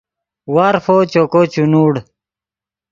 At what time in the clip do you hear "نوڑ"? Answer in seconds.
1.71-1.93